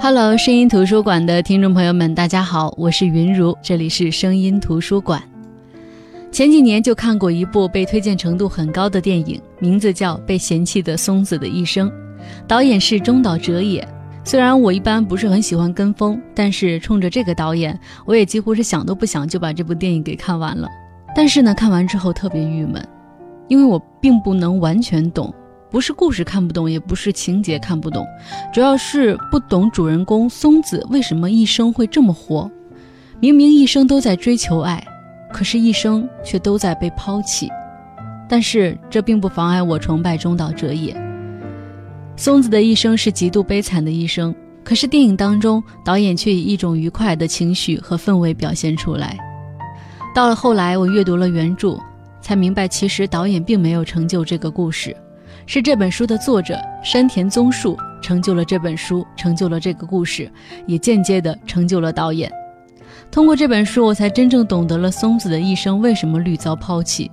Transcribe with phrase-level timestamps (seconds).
[0.00, 5.20] Hello，声音图书馆的听众朋友们，大家好，我是云如，这里是声音图书馆。
[6.30, 11.90] 前几年就看过一部被推荐程度很高的电影，名字叫《被嫌弃的松子的一生》，
[12.46, 13.86] 导演是中岛哲也。
[14.22, 20.68] 虽然我一般不是很喜欢跟风，但是冲着这个导演，我也几乎是想都不想就把这部电影给看完了。
[21.14, 22.86] 但是呢，看完之后特别郁闷，
[23.48, 25.34] 因为我并不能完全懂，
[25.70, 28.06] 不是故事看不懂，也不是情节看不懂，
[28.52, 32.50] 主要是不懂主人公松子为什么一生会这么活。
[33.20, 34.82] 明明一生都在追求爱，
[35.32, 37.48] 可是一生却都在被抛弃。
[38.28, 40.96] 但是这并不妨碍我崇拜中岛哲也。
[42.16, 49.16] 松子的一生是极度悲惨的一生，可是电影当中导演却以一种愉快的情绪和氛围表现出来。
[50.14, 51.78] 到了后来，我阅读了原著，
[52.20, 54.96] 才明白其实导演并没有成就这个故事，
[55.50, 60.30] 是这本书的作者山田宗树成就了这本书，成就了这个故事，
[60.66, 62.30] 也间接的成就了导演。
[63.10, 67.10] 通过这本书，我才真正懂得了松子的一生为什么屡遭抛弃。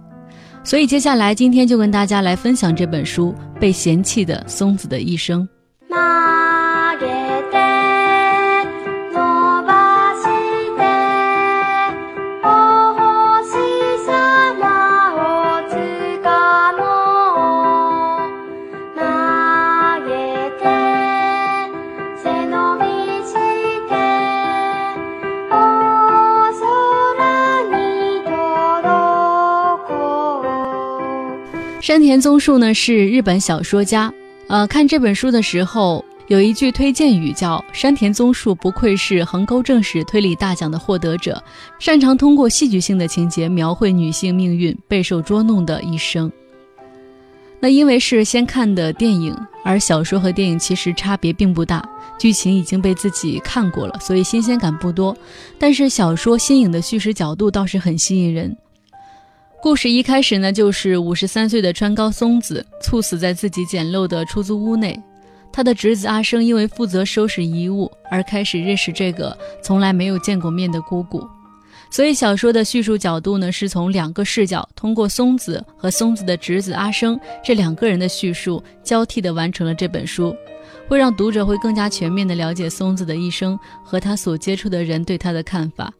[0.65, 5.47] 所以接下来今天就跟大家来分享这本书《被嫌弃的松子的一生》。
[31.85, 34.11] 山田宗树呢是日本小说家，
[34.47, 41.39] 呃，看这本书的时候有一句推荐语叫“山田宗树不愧是横沟正史推理大奖的获得者，
[41.77, 46.31] 擅长通过戏剧性的情节描绘女性命运备受捉弄的一生”。
[47.61, 55.15] 那因为是先看的电影，而小说和电影其实差别并不大，剧情已经被自己看过了，所以新鲜感不多。
[55.59, 58.57] 但是小说新颖的叙事角度倒是很吸引人。
[59.65, 64.95] 故事一开始呢，就是五十三岁的川高松子猝死在自己简陋的出租屋内。
[65.51, 71.27] 他的侄子阿生因为负责收拾遗物而开始认识这个从来没有见过面的姑姑。
[71.89, 80.35] 所以小说的叙述角度呢，是从两个视角，通过松子和松子的侄子阿生这两个人的叙述交替的完成了这本书，
[80.87, 85.91] 会让读者会更加全面的了解松子的一生和他所接触的人对他的看法。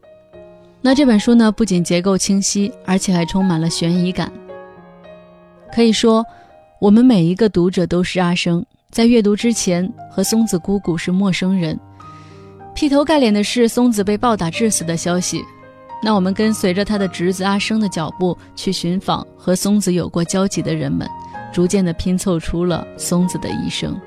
[0.86, 4.32] 那这本书呢，不仅结构清晰，而且还充满了悬疑感。
[5.74, 6.24] 可以说，
[6.80, 11.76] 我们每一个读者都是阿生，在阅读之前和松子姑姑是陌生人。
[12.72, 15.42] 劈头盖脸的是松子被暴打致死的消息。
[16.00, 21.10] 那我们跟随着他的侄子阿生的脚步去寻访和松子有过交集的人们，
[21.52, 24.00] 逐渐的拼凑出了松子的一生。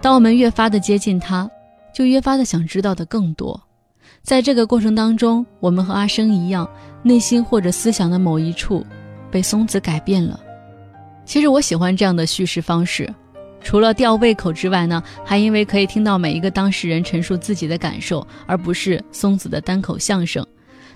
[0.00, 1.50] 当我们越发的接近他，
[1.92, 3.60] 就越发的想知道的更多。
[4.22, 6.68] 在这个过程当中，我们和阿生一样，
[7.02, 8.86] 内心或者思想的某一处
[9.30, 10.38] 被松子改变了。
[11.24, 13.12] 其实我喜欢这样的叙事方式，
[13.60, 20.46] 除了吊胃口之外呢，还因为可以听到每一个当事人陈述自己的感受，而不是松子的单口相声。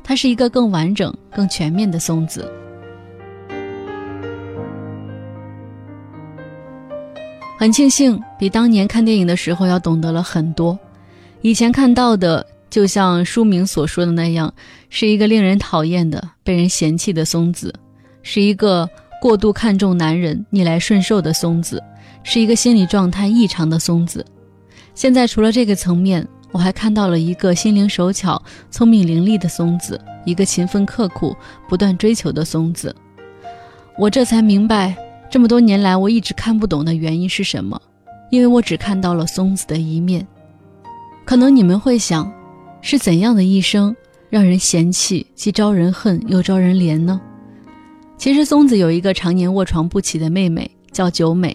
[0.05, 2.49] 它是一个更完整、更全面的松子。
[7.59, 10.79] 很庆幸，比当年看电影的时候要懂得了很多。
[11.41, 12.47] 以前看到的。
[12.75, 14.53] 就像书名所说的那样，
[14.91, 17.73] 是一个令人讨厌的、被人嫌弃的松子，
[18.25, 18.91] 是一个
[19.23, 21.81] 过度看重男人、逆来顺受的松子，
[22.25, 24.27] 是一个心理状态异常的松子。
[24.93, 28.43] 现在除了这个层面，我还看到了一个心灵手巧、
[28.73, 31.33] 聪明伶俐的松子，一个勤奋刻苦、
[31.69, 32.93] 不断追求的松子。
[33.97, 34.97] 我这才明白，
[35.31, 37.81] 这么多年来我一直看不懂的原因是什么，
[38.33, 40.27] 因为我只看到了松子的一面。
[41.25, 42.29] 可能你们会想。
[42.87, 43.97] 是怎样的一生
[44.29, 47.19] 让人嫌弃，既招人恨又招人怜呢？
[48.19, 51.51] 其实松子有一个常年卧床不起的妹妹，叫九美；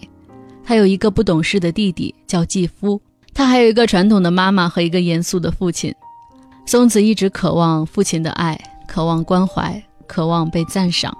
[0.63, 2.99] 她有一个不懂事的弟弟，叫继夫；
[3.31, 5.93] 她还有一个传统的妈妈和一个严肃的父亲。
[6.65, 11.15] 松子一直渴望父亲的爱，渴望关怀，渴望被赞赏。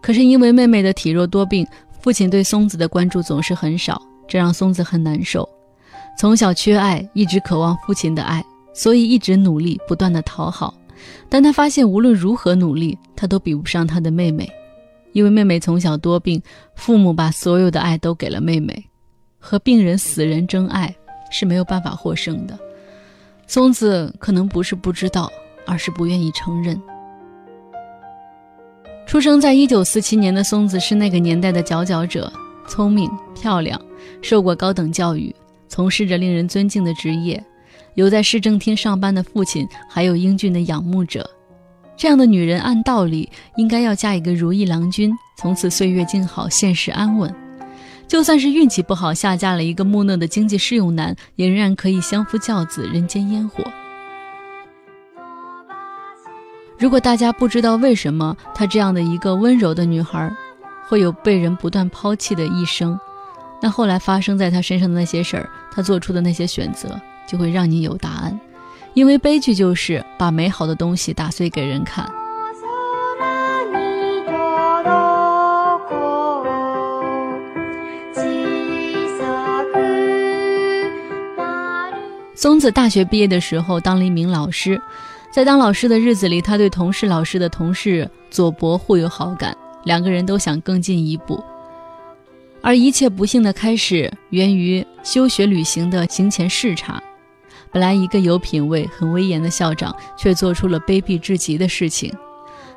[0.00, 1.66] 可是因为妹妹的体弱多病，
[2.00, 5.46] 父亲对松子的关注总是很少，这让松子很难受。
[6.18, 8.42] 从小缺爱，一直渴望父亲的爱。
[8.80, 10.72] 所以一直努力，不断的讨好，
[11.28, 14.50] 但他发现无论如何努力，他都比不上他的妹妹，
[15.12, 16.40] 因为妹妹从小多病，
[16.76, 18.82] 父母把所有的爱都给了妹妹，
[19.38, 20.96] 和病人、死人争爱
[21.30, 22.58] 是没有办法获胜的。
[23.46, 25.30] 松子可能不是不知道，
[25.66, 26.80] 而是不愿意承认。
[29.06, 32.32] 出生在一九四七年的松子是那个年代的佼佼者，
[32.66, 33.78] 聪明、漂亮，
[34.22, 35.36] 受过高等教育，
[35.68, 37.44] 从事着令人尊敬的职业。
[37.94, 41.28] 有在市政厅上班的父亲，还有英俊的仰慕者。
[41.96, 47.34] 这样的女人，按道理应该要嫁一个如意郎君，从此岁月静好，现实安稳。
[48.08, 53.62] 就算是运气不好，下嫁了一个木讷的经济适用男，也仍然可以相夫教子，人间烟火。
[56.78, 60.34] 如果大家不知道为什么她这样的一个温柔的女孩，
[60.88, 62.98] 会有被人不断抛弃的一生，
[63.60, 66.98] 那后来发生在她身上的那些事儿，她做出的那些选择，
[67.30, 68.38] 就会让你有答案。
[68.94, 72.10] 因为悲剧就是把美好的东西打碎给人看。
[82.34, 84.80] 松子大学毕业的时候当了一名老师，
[85.30, 89.54] 在当老师的日子里，他对同事老师的同事佐伯互有好感，
[89.84, 91.44] 两个人都想更进一步。
[92.62, 97.00] 而一切不幸的开始源于休学旅行的行前视察。
[97.72, 102.12] 本来一个有品位、很威严的校长，却做出了卑鄙至极的事情。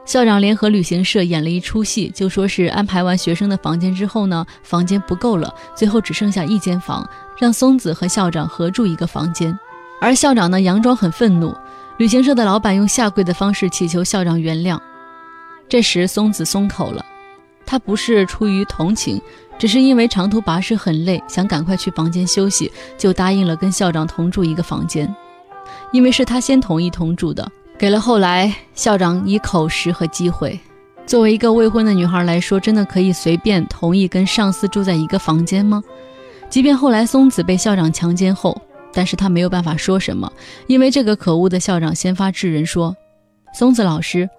[0.05, 9.57] 校长联合旅行社演了一出戏，就说是安排完学生的房间之后呢，房间不够了，最后只剩下一间房，让松子和校长合住一个房间。
[10.01, 11.55] 而校长呢，佯装很愤怒。
[11.97, 14.77] 旅行社的老板用下跪的方式祈求校长原谅。
[15.69, 17.05] 这时松子松口了，
[17.73, 19.19] 他不是出于同情，
[19.57, 25.11] 只是因为长途跋涉很累，想赶快去房间休息，就答应了跟校长同住一个房间。
[25.91, 27.51] 因为是他先同意同住的。
[27.75, 30.59] 给了后来校长以口实和机会。
[31.07, 35.83] 作为一个未婚的女孩来说，真的可以随便同意跟上司住在一个房间吗？
[36.51, 38.55] 即便后来松子被校长强奸后，
[38.93, 40.31] 但是她没有办法说什么，
[40.67, 42.95] 因为这个可恶的校长先发制人说
[43.51, 44.29] ：“松子老师，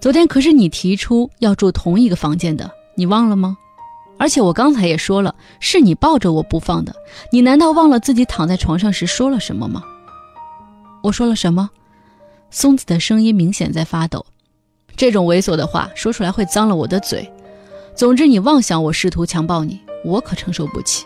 [0.00, 3.56] 昨天可是你提出要住同一个房间的，你忘了吗？
[4.18, 6.94] 而且我刚才也说了，是你抱着我不放的，
[7.30, 9.82] 你难道忘了自己躺在床上时说了什么吗？
[11.02, 11.68] 我说了什么？”
[12.50, 14.24] 松子的声音明显在发抖，
[14.96, 17.30] 这种猥琐的话说出来会脏了我的嘴。
[17.94, 21.04] 总之，你妄想我试图强暴你，我可承受不起。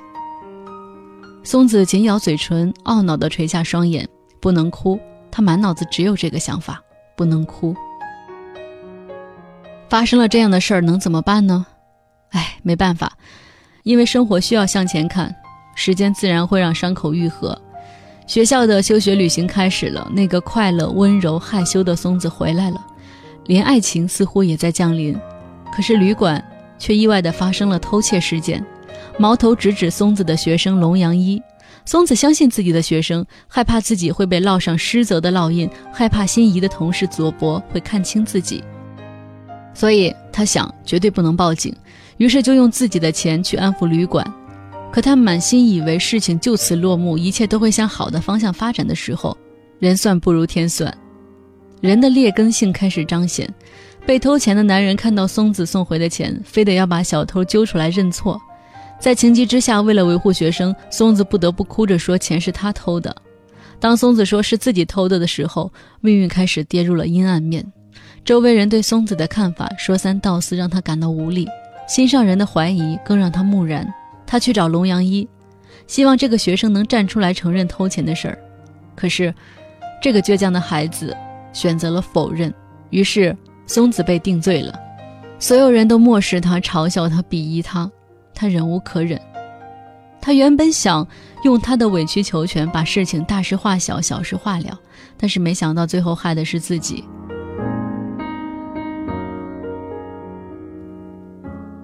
[1.43, 4.09] 松子紧咬嘴唇，懊恼地垂下双眼，
[4.41, 5.01] 不能哭。
[5.33, 6.81] 他满脑子只有这个想法：
[7.17, 7.75] 不能哭。
[9.89, 11.67] 发生了这样的事儿，能怎么办呢？
[12.31, 13.13] 哎，没办法，
[13.83, 15.35] 因为生活需要向前看，
[15.75, 17.61] 时间自然会让伤口愈合。
[18.27, 22.81] 学校的休学旅行开始了，那个快乐、温柔、害羞的松子回来了，
[23.47, 25.19] 连爱情似乎也在降临。
[25.75, 26.45] 可是旅馆
[26.79, 28.65] 却意外地发生了偷窃事件，
[29.19, 31.43] 矛头直指松子的学生龙阳一。
[31.87, 38.63] 松子相信自己的学生，害怕自己会被烙上失责的烙印，害怕心仪的同事佐伯会看清自己，
[39.75, 41.75] 所以他想绝对不能报警，
[42.17, 44.27] 于是就用自己的钱去安抚旅馆。
[44.93, 49.37] 可他满心以为事情就此落幕，一切都会向好的方向发展的时候，
[49.79, 50.93] 人算不如天算，
[51.81, 53.49] 人的劣根性开始彰显。
[54.07, 58.41] 被偷钱的男人看到松子送回的钱，非得要把小偷揪出来认错。
[58.99, 63.15] 在情急之下，为了维护学生，松子不得不哭着说钱是他偷的。
[63.79, 67.65] 当松子说是自己偷的的时候，命运开始跌入了阴暗面。
[68.25, 71.49] 周围人对松子的看法说三道四，让他感到无力。
[71.89, 73.87] 心上人的怀疑更让他木然。
[74.27, 75.29] 他去找龙阳一，
[75.89, 78.39] 希望这个学生能站出来承认偷钱的事儿。
[78.95, 79.35] 可是，
[80.01, 81.17] 这个倔强的孩子
[81.53, 82.53] 选择了否认。
[82.91, 84.79] 于是，松子被定罪了。
[85.41, 87.91] 所有人都漠视他，嘲笑他，鄙夷他。
[88.33, 89.21] 他忍无可忍。
[90.21, 91.05] 他原本想
[91.45, 94.79] 用他的委曲求全把事情大事化小，小事化了，
[95.17, 97.03] 但是没想到最后害的是自己。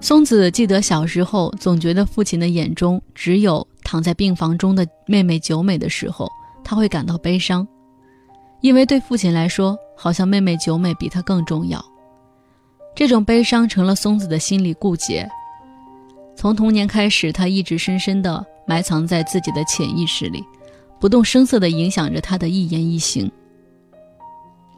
[0.07, 6.31] 松子记得小时候，总觉得父亲的眼中只有躺在病房中的妹妹久美的时候，
[6.63, 7.67] 他会感到悲伤，
[8.61, 11.83] 因为对父亲来说，好像妹妹久美比他更重要。
[12.95, 15.27] 这种悲伤成了松子的心理固结，
[16.37, 20.41] 从童年开始，他一直深深地埋藏在自己的潜意识里，
[21.01, 23.29] 不动声色地影响着他的一言一行。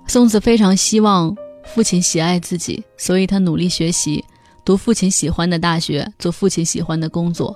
[0.07, 4.25] 松子非常希望父亲喜爱自己，所以他努力学习。
[4.65, 7.55] 读父亲喜欢的大学，做父亲喜欢的工作。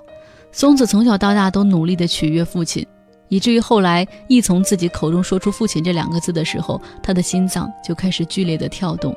[0.51, 2.85] 松子从小到大都努力的取悦父亲，
[3.27, 9.15] 以至于后来一从自己口中说出“父亲”这两个字的时候，他的心脏就开始剧烈的跳动。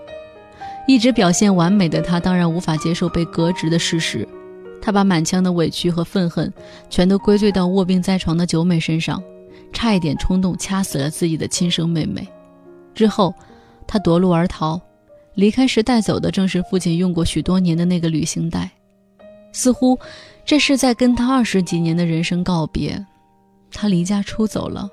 [0.86, 4.26] 一直表现完美的他，当然无法接受被革职的事实。
[4.80, 6.52] 他把满腔的委屈和愤恨
[6.88, 9.22] 全都归罪到卧病在床的九美身上，
[9.72, 12.26] 差一点冲动掐死了自己的亲生妹妹。
[12.94, 13.34] 之后，
[13.86, 14.80] 他夺路而逃。
[15.36, 18.70] 离开时带走的正是父亲用过许多年的那个旅行袋，
[19.52, 19.98] 似乎
[20.44, 23.06] 这是在跟他二十几年的人生告别。
[23.70, 24.88] 他离家出走了，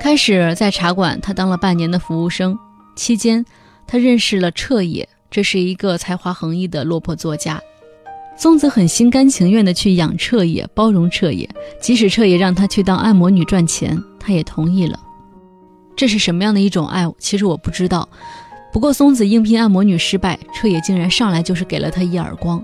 [0.00, 2.58] 开始在茶馆，他当了半年的服务生，
[2.96, 3.44] 期间
[3.86, 7.60] 他认识了彻野，这是一个才华横溢的落魄作家。
[8.36, 11.46] 松子很心甘情愿地去养彻野，包容彻野，
[11.80, 14.98] 即使彻野让他去当按摩女赚钱，他也同意了。
[15.94, 17.12] 这是什么样的一种爱？
[17.18, 18.08] 其实我不知道。
[18.72, 22.62] 不过松子应聘按摩女失败，彻野竟然上来就是给了她一耳光。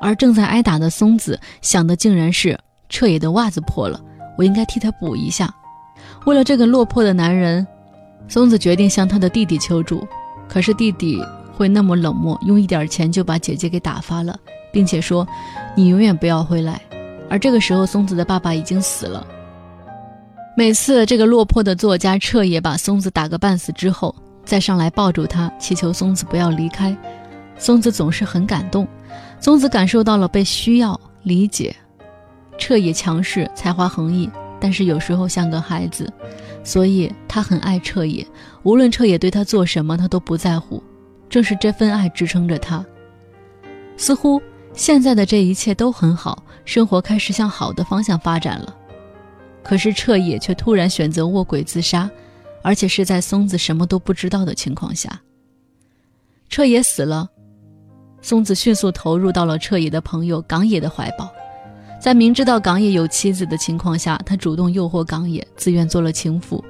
[0.00, 2.58] 而正在挨打的松子想的竟然是
[2.88, 4.00] 彻野的袜子破了，
[4.36, 5.52] 我应该替他补一下。
[6.26, 7.66] 为了这个落魄的男人，
[8.28, 10.06] 松子决定向他的弟弟求助。
[10.48, 11.20] 可是弟弟
[11.52, 14.38] 会那么冷漠，用一点钱就把姐姐给打发了。
[14.76, 15.26] 并且说
[15.74, 16.78] ：“你永远不要回来。”
[17.30, 19.26] 而这个时候，松子的爸爸已经死了。
[20.54, 24.14] 每次这个落魄的作家彻野把松子打个半死之后，
[24.46, 26.96] 再上来抱住他，祈求松子不要离开，
[27.58, 28.88] 松子总是很感动。
[29.40, 31.74] 松子感受到了被需要、理解。
[32.56, 36.10] 彻也强势，才华横溢，但是有时候像个孩子，
[36.64, 38.26] 所以他很爱彻也。
[38.62, 40.82] 无论彻也对他做什么，他都不在乎。
[41.28, 42.82] 正是这份爱支撑着他。
[43.96, 44.40] 似乎。
[44.72, 48.76] 现在的这一切都很好，生活开始向好的方向发展了。
[49.62, 52.10] 可是彻也却突然选择卧轨自杀，
[52.66, 55.20] 而且是在松子什么都不知道的情况下。
[56.48, 57.30] 彻野死了，
[58.20, 61.32] 松子迅速投入到了彻野的朋友港野的怀抱。
[62.00, 66.64] 在明知道港野有妻子的情况下，他主动诱惑港野，自愿做了情妇。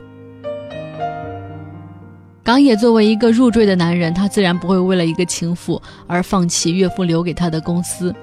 [2.45, 8.15] 港野作为一个入赘的男人，他自然不会为了一个情妇而放弃岳父留给他的公司，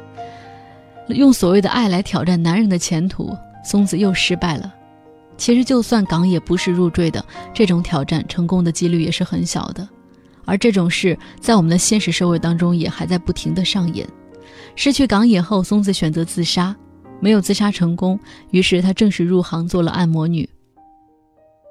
[1.08, 3.36] 用所谓的爱来挑战男人的前途。
[3.66, 4.72] 松子又失败了。
[5.38, 7.24] 其实，就算港野不是入赘的，
[7.54, 9.88] 这种挑战成功的几率也是很小的。
[10.46, 14.08] 而这种事在我们的现实社会当中也还在不停的上演。
[14.76, 16.76] 失去港野后，松子选择自杀，
[17.20, 18.20] 没有自杀成功，
[18.52, 20.48] 于是她正式入行做了按摩女。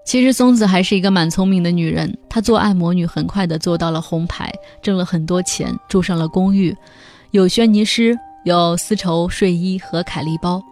[0.05, 4.53] 其实松子还是一个蛮聪明的女人，她做按摩女很快的做到了红牌，
[4.83, 6.77] 挣了很多钱，住上了公寓，
[7.31, 10.63] 有轩尼诗，有丝绸睡衣和凯利包。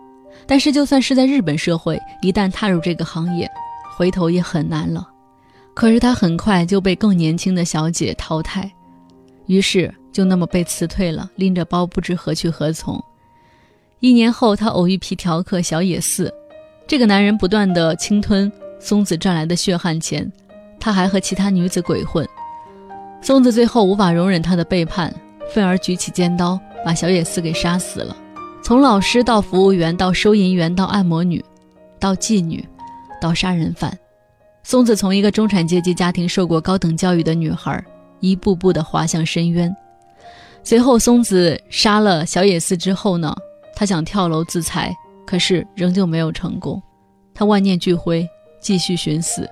[0.51, 3.49] 但是就算是在日本社会，一旦踏入这个行业，
[3.97, 5.09] 回头也很难了。
[5.75, 8.69] 可是他很快就被更年轻的小姐淘汰，
[9.47, 13.01] 于是就那么被辞退了，拎着包不知何去何从。
[14.01, 16.35] 一年后，他偶遇皮条客小野寺，
[16.85, 18.51] 这个男人不断的侵吞。
[18.81, 20.29] 松子赚来的血汗钱，
[20.81, 22.29] 他还和其他女子鬼混。
[23.23, 25.15] 松子最后无法容忍他的背叛，
[25.55, 28.17] 愤而举起尖刀，把小野寺给杀死了。
[28.63, 31.45] 从老师到服务员，到收银员，到按摩女，
[31.99, 32.67] 到妓女，
[33.21, 33.99] 到杀人犯，
[34.63, 37.85] 松子从一个中产阶级家庭受过高等教育的女孩，
[38.21, 39.75] 一步步的滑向深渊。
[40.63, 43.35] 随后，松子杀了小野寺之后呢，
[43.75, 44.95] 他想跳楼自裁，
[45.27, 46.81] 可是仍旧没有成功。
[47.35, 48.29] 他万念俱灰。
[48.63, 49.49] 继续寻死，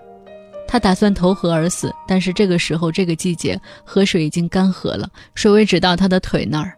[0.66, 6.76] 他打算投河而死，但是这个时候，这个季节，河水已经干涸了，水位只到他的腿那儿。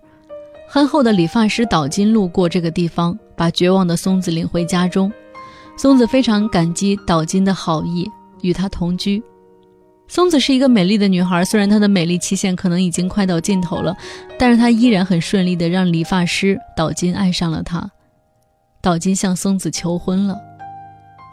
[0.73, 5.13] 憨厚的理发师岛津路过这个地方，把绝望的松子领回家中。
[5.77, 8.09] 松子非常感激岛津的好意，
[8.43, 9.21] 与他同居。
[10.07, 13.97] 松子是一个美丽的女孩，虽然她的美丽期限可能已经快到尽头了，
[14.39, 17.91] 但是她依然很顺利的让理发师岛津爱上了她。
[18.81, 20.39] 岛津向松子求婚了。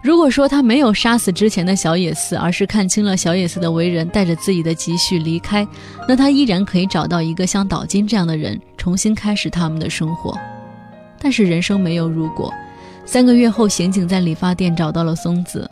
[0.01, 5.68] 如果说他没有杀死之前的小野寺，而是看清了小野寺的为人，带着自己的积蓄离开，
[6.08, 10.38] 那他依然可以找到一个像岛津这样的人，重新开始他们的生活。
[11.20, 12.54] 但是人生没有如果。
[13.06, 15.70] 三个月后，刑警在理发店找到了松子，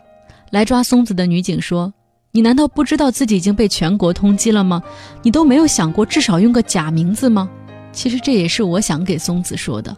[0.50, 1.92] 来抓松子的女警说
[2.32, 4.82] ：“你难道不知道自己已经被全国通缉了吗？
[5.22, 7.48] 你都没有想过至少用个假名字吗？”
[7.92, 9.96] 其实这也是我想给松子说的。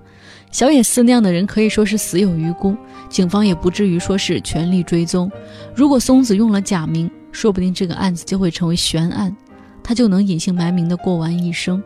[0.50, 2.76] 小野寺那样的人可以说是死有余辜，
[3.08, 5.30] 警方也不至于说是全力追踪。
[5.74, 9.34] 如果松子用了假名，说不定这个案子就会成为悬案，
[9.82, 11.82] 他就能隐姓埋名的过完一生。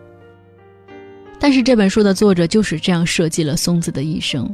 [1.41, 4.49] 但是这本书的作者就是这样设计了松子的一生。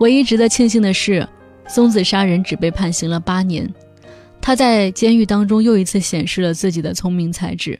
[0.00, 1.26] 唯一值得庆幸的是，
[1.68, 3.72] 松子杀人只被判刑了八年，
[4.40, 7.78] 他在监狱当中又一次显示了自己的聪明才智，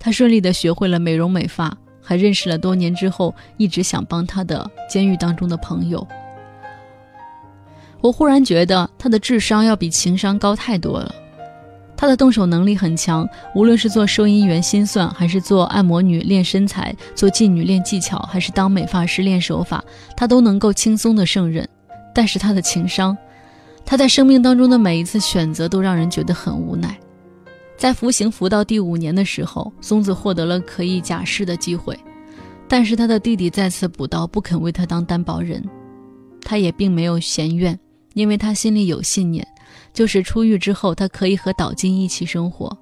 [0.00, 1.78] 他顺利的学会了美容美发。
[2.06, 6.06] 还认识了多年之后，一直想帮他的监狱当中的朋友。
[8.00, 11.12] 我忽然觉得他的智商要比情商高太多了。
[11.96, 19.82] 他的动手能力很强，无论是做收银员心算，还是做按摩女练身材，做妓女练技巧，还是当美发师练手法，
[20.14, 21.66] 他都能够轻松的胜任。
[22.14, 23.16] 但是他的情商，
[23.84, 26.96] 他在生命当中的每一次选择都让人觉得很无奈。
[27.76, 31.98] 在服刑服到第五年的时候，松子获得了可以假释的机会，
[32.66, 35.62] 但是他的弟弟再次补刀，不肯为他当担保人。
[36.42, 37.78] 他也并没有嫌怨，
[38.14, 39.46] 因为他心里有信念，
[39.92, 42.76] 就是出狱之后他可以和岛津一起生活。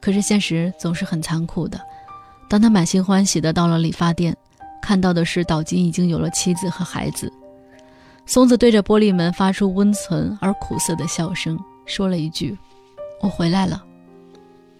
[0.00, 1.80] 可是现实总是很残酷的，
[2.48, 4.36] 当他满心欢喜的到了理发店，
[4.82, 7.32] 看到的是岛津已经有了妻子和孩子。
[8.26, 12.56] 松子对着玻璃门发出温存而苦涩的笑声，说了一句
[13.20, 13.84] ：“我回来了。”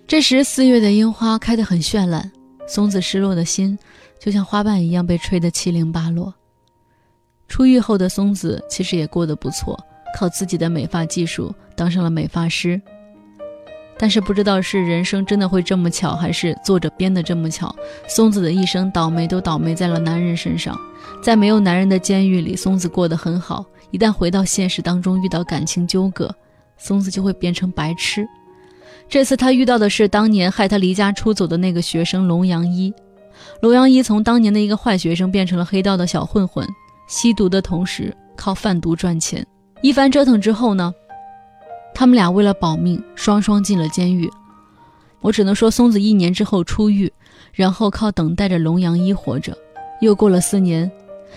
[0.06, 2.32] 这时四月的樱花开得很绚烂，
[2.66, 3.78] 松子失落的心
[4.18, 6.34] 就像花瓣一样被吹得七零八落。
[7.46, 9.78] 出狱后的松子其实也过得不错，
[10.18, 12.80] 靠自己的美发技术当上了美发师。
[14.00, 17.74] 但是不知道是人生真的会这么巧，还是作者编的这么巧，
[18.06, 20.78] 松子的一生倒霉都倒霉在了男人身上。
[21.20, 26.32] 在没有男人的监狱里，松子过得很好；一旦回到现实当中，遇到感情纠葛，
[26.78, 28.26] 松子就会变成白痴。
[29.08, 32.92] 这次他遇到的是当年害他离家出走的那个学生龙阳一。
[33.60, 36.66] 龙阳一从当年的一个坏学生变成了黑道的小混混，
[37.08, 39.44] 吸毒的同时靠贩毒赚钱。
[39.80, 40.92] 一番折腾之后呢？
[41.94, 44.30] 他们俩为了保命，双双进了监狱。
[45.20, 47.12] 我只能说，松子一年之后出狱，
[47.52, 49.56] 然后靠等待着龙阳一活着。
[50.00, 50.90] 又过了四年，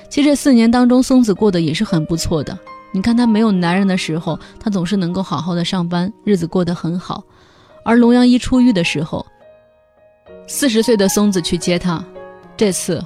[0.09, 2.57] 其实这四年当中，松子过得也是很不错的。
[2.93, 7.23] 你看，他没有男人的时候，他总是能够好好的上班，日子过得很好。
[7.83, 9.25] 而龙阳一出狱的时候，
[10.47, 12.03] 四十岁的松子去接他，
[12.55, 13.03] 这次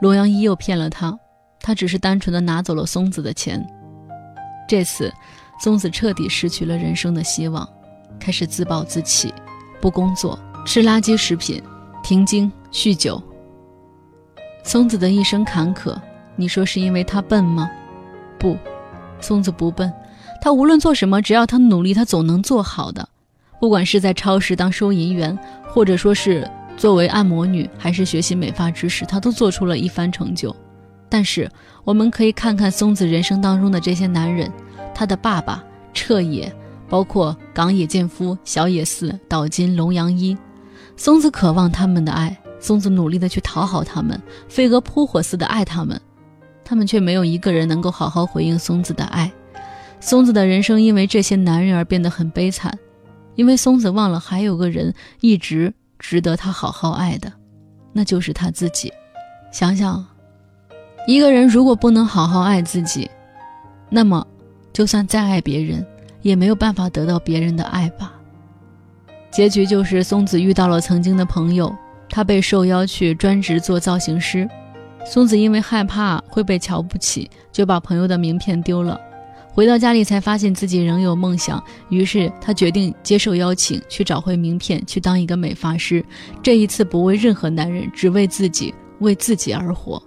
[0.00, 1.16] 龙阳一又骗了他，
[1.60, 3.64] 他只是单纯的拿走了松子的钱。
[4.68, 5.12] 这次。
[5.58, 7.66] 松子彻底失去了人生的希望，
[8.20, 9.32] 开始自暴自弃，
[9.80, 11.62] 不工作，吃垃圾食品，
[12.02, 13.22] 停经，酗酒。
[14.62, 15.98] 松子的一生坎坷，
[16.36, 17.70] 你说是因为他笨吗？
[18.38, 18.54] 不，
[19.20, 19.92] 松子不笨，
[20.40, 23.08] 他无论做什么，只要他努力，他总能做好的。
[23.60, 25.36] 不管是在超市当收银员，
[25.68, 30.54] 或者说是作为按摩女，还是学习美发知识，他都做出了一番成就。
[31.08, 31.50] 但是，
[31.84, 34.52] 我们可以看看松子人生当中的这些男人。
[34.94, 35.62] 他的爸爸
[35.94, 36.52] 彻野，
[36.88, 40.36] 包括冈野健夫、小野寺、岛津、龙阳一，
[40.96, 46.00] 松子渴望他们的爱，松子努力的去讨好他们，飞蛾扑火似的爱他们，
[46.68, 49.30] 他们却没有一个人能够好好回应松子的爱。
[50.00, 52.76] 松子的人生因为这些男人而变得很悲惨，
[53.36, 57.32] 因为松子忘了还有个人一直值得他好好爱的，
[57.92, 58.92] 那就是他自己。
[59.52, 60.04] 想想，
[61.06, 63.08] 一个人如果不能好好爱自己，
[63.88, 64.26] 那么。
[64.72, 65.86] 就算再爱别人，
[66.20, 68.12] 也没有办法得到别人的爱吧。
[69.30, 71.74] 结局就是松子遇到了曾经的朋友，
[72.10, 74.46] 他被受邀去专职做造型师。
[75.08, 79.00] 松子因为害怕会被瞧不起，就把朋友的名片丢了。
[79.52, 86.04] 回到家里才发现自己仍有梦想，于是他决定接受邀请，去找回名片，去当一个美发师。
[86.42, 90.02] 这一次不为任何男人，只为自己，为自己而活。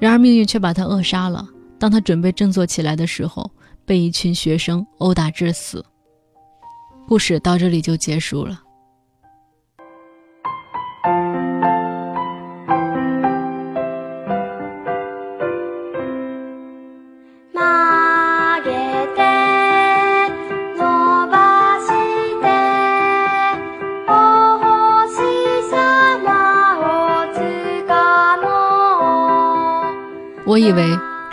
[0.00, 1.46] 然而命运却把他扼杀了。
[1.78, 3.48] 当他准备振作起来的时候，
[3.84, 5.84] 被一群学生殴打致死。
[7.06, 8.60] 故事到这里就结束了。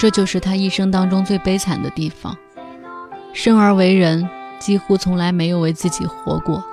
[0.06, 2.38] 这就是他一生当中最悲惨的地方。
[3.34, 6.64] 生而为人，几乎从来没有为自己活过。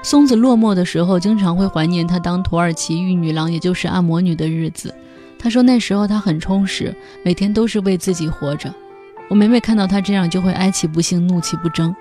[0.00, 4.94] 松子落寞的时候，经常会怀念他当土耳其玉女郎，也就是按摩女的日子。
[5.40, 8.72] 他说那时候他很充实，每天都是为自己活着。
[9.28, 11.92] 我每每看到他这样，就会哀其不幸，怒其不争。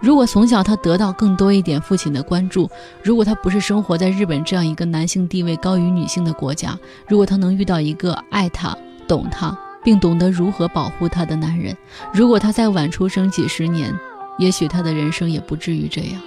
[0.00, 2.68] 如果从小他得到更多一点父亲的关注，
[3.04, 9.56] 如果他不是生活在日本这样一个男性地位高于女性的国家，如果他能遇到一个爱他、懂他。
[9.84, 11.76] 并懂得如何保护她的男人。
[12.12, 13.92] 如果他再晚出生几十年，
[14.38, 16.20] 也许他的人生也不至于这样。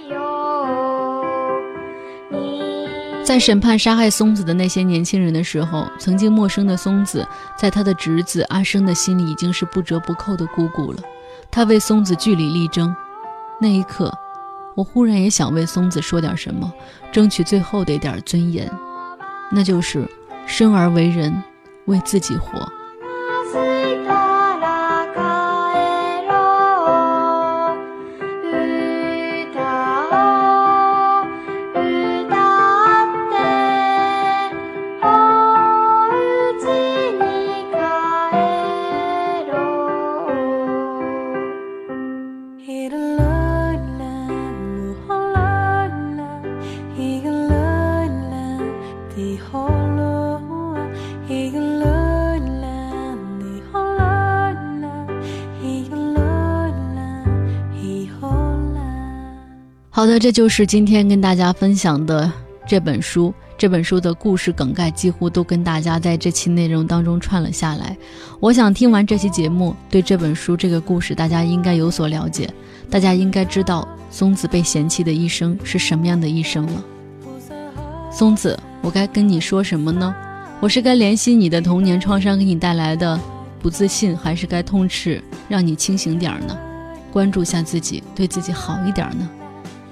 [3.24, 7.26] 在审判杀害松子的那些年轻人的时候，曾经陌生的松子，
[7.58, 10.98] 在他的侄子阿生的心里已经是不折不扣的姑姑了。
[11.50, 12.94] 他为松子据理力争，
[13.60, 14.16] 那一刻，
[14.76, 16.72] 我忽然也想为松子说点什么，
[17.10, 18.70] 争取最后的一点尊严，
[19.50, 20.08] 那就是
[20.46, 21.42] 生而为人，
[21.86, 22.70] 为自己活。
[60.16, 62.30] 的，这就是今天跟大家分享的
[62.66, 63.32] 这本书。
[63.58, 67.96] 这本书的故事梗概几乎都跟大家在这期内容当中串了下来。
[68.38, 72.48] 我想听完这期节目，对这本书这个故事，大家应该有所了解。
[72.90, 76.84] 大家应该知道松子被嫌弃的一生是什么样的一生了。
[78.10, 80.14] 松子，我该跟你说什么呢？
[80.60, 83.18] 我是该怜惜你的童年创伤给你带来的
[83.60, 86.56] 不自信，还是该痛斥让你清醒点儿呢？
[87.12, 89.28] 关注下自己，对自己好一点呢？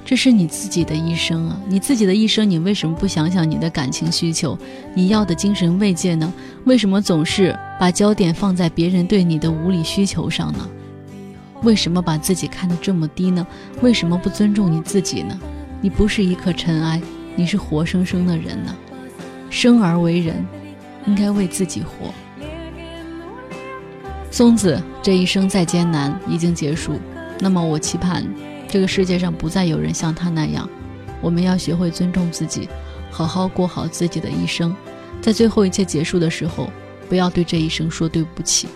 [0.04, 1.58] 这是你自己的一生啊！
[1.66, 4.56] 你自己的一生，你为什么不想想你的感情需求？
[4.94, 6.30] 你要的精神慰藉呢？
[6.64, 10.68] 为什么总是把焦点放在别人对你的无理需求上呢？
[11.62, 13.46] 为什么把自己看得这么低呢？
[13.80, 15.40] 为什么不尊重你自己呢？
[15.80, 17.00] 你不是一颗尘埃，
[17.34, 18.76] 你是活生生的人呢！
[19.48, 20.44] 生而为人，
[21.06, 22.12] 应该为自己活。
[24.30, 27.00] 松子这一生再艰难已经结束，
[27.40, 28.22] 那么我期盼。
[28.68, 30.68] 这个世界上不再有人像他那样，
[31.20, 32.68] 我们要学会尊重自己，
[33.10, 34.74] 好好过好自己的一生，
[35.20, 36.68] 在最后一切结束的时候，
[37.08, 38.66] 不要对这一生说对不起。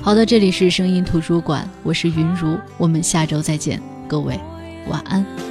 [0.00, 4.38] 好的，这里是声音图书馆，我是云如，我们下周再见，各位
[4.88, 5.47] 晚安。